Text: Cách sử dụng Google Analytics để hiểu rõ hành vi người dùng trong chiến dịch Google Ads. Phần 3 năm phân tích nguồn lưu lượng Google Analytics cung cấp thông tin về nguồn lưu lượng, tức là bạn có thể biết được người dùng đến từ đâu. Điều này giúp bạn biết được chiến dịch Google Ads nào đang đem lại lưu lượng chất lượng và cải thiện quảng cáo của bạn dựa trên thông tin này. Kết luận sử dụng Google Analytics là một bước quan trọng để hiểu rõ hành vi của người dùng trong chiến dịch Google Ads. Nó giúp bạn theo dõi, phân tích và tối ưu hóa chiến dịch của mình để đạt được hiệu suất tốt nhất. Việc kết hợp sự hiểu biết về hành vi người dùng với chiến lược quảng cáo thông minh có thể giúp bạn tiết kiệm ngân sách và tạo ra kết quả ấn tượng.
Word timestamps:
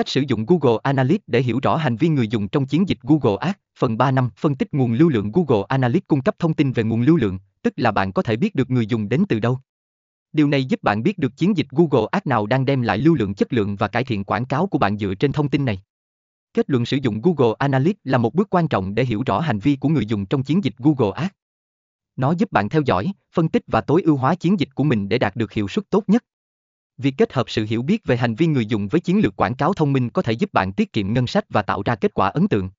Cách 0.00 0.08
sử 0.08 0.22
dụng 0.28 0.46
Google 0.46 0.78
Analytics 0.82 1.24
để 1.26 1.42
hiểu 1.42 1.60
rõ 1.62 1.76
hành 1.76 1.96
vi 1.96 2.08
người 2.08 2.28
dùng 2.28 2.48
trong 2.48 2.66
chiến 2.66 2.88
dịch 2.88 2.98
Google 3.02 3.36
Ads. 3.40 3.58
Phần 3.78 3.98
3 3.98 4.10
năm 4.10 4.30
phân 4.36 4.54
tích 4.54 4.74
nguồn 4.74 4.92
lưu 4.92 5.08
lượng 5.08 5.32
Google 5.32 5.64
Analytics 5.68 6.06
cung 6.06 6.22
cấp 6.22 6.34
thông 6.38 6.54
tin 6.54 6.72
về 6.72 6.82
nguồn 6.82 7.00
lưu 7.02 7.16
lượng, 7.16 7.38
tức 7.62 7.74
là 7.76 7.90
bạn 7.90 8.12
có 8.12 8.22
thể 8.22 8.36
biết 8.36 8.54
được 8.54 8.70
người 8.70 8.86
dùng 8.86 9.08
đến 9.08 9.22
từ 9.28 9.40
đâu. 9.40 9.58
Điều 10.32 10.48
này 10.48 10.64
giúp 10.64 10.82
bạn 10.82 11.02
biết 11.02 11.18
được 11.18 11.36
chiến 11.36 11.56
dịch 11.56 11.66
Google 11.70 12.06
Ads 12.10 12.26
nào 12.26 12.46
đang 12.46 12.64
đem 12.64 12.82
lại 12.82 12.98
lưu 12.98 13.14
lượng 13.14 13.34
chất 13.34 13.52
lượng 13.52 13.76
và 13.76 13.88
cải 13.88 14.04
thiện 14.04 14.24
quảng 14.24 14.44
cáo 14.44 14.66
của 14.66 14.78
bạn 14.78 14.98
dựa 14.98 15.14
trên 15.14 15.32
thông 15.32 15.48
tin 15.48 15.64
này. 15.64 15.82
Kết 16.54 16.70
luận 16.70 16.86
sử 16.86 16.96
dụng 16.96 17.20
Google 17.22 17.54
Analytics 17.58 18.00
là 18.04 18.18
một 18.18 18.34
bước 18.34 18.50
quan 18.50 18.68
trọng 18.68 18.94
để 18.94 19.04
hiểu 19.04 19.22
rõ 19.26 19.40
hành 19.40 19.58
vi 19.58 19.76
của 19.76 19.88
người 19.88 20.06
dùng 20.06 20.26
trong 20.26 20.42
chiến 20.42 20.64
dịch 20.64 20.74
Google 20.78 21.12
Ads. 21.14 21.34
Nó 22.16 22.32
giúp 22.32 22.52
bạn 22.52 22.68
theo 22.68 22.82
dõi, 22.86 23.12
phân 23.34 23.48
tích 23.48 23.62
và 23.66 23.80
tối 23.80 24.02
ưu 24.02 24.16
hóa 24.16 24.34
chiến 24.34 24.60
dịch 24.60 24.74
của 24.74 24.84
mình 24.84 25.08
để 25.08 25.18
đạt 25.18 25.36
được 25.36 25.52
hiệu 25.52 25.68
suất 25.68 25.90
tốt 25.90 26.04
nhất. 26.06 26.24
Việc 27.02 27.14
kết 27.18 27.32
hợp 27.32 27.50
sự 27.50 27.66
hiểu 27.68 27.82
biết 27.82 28.04
về 28.04 28.16
hành 28.16 28.34
vi 28.34 28.46
người 28.46 28.66
dùng 28.66 28.88
với 28.88 29.00
chiến 29.00 29.20
lược 29.22 29.36
quảng 29.36 29.54
cáo 29.54 29.74
thông 29.74 29.92
minh 29.92 30.10
có 30.10 30.22
thể 30.22 30.32
giúp 30.32 30.52
bạn 30.52 30.72
tiết 30.72 30.92
kiệm 30.92 31.12
ngân 31.12 31.26
sách 31.26 31.44
và 31.48 31.62
tạo 31.62 31.82
ra 31.84 31.94
kết 31.94 32.14
quả 32.14 32.28
ấn 32.28 32.48
tượng. 32.48 32.70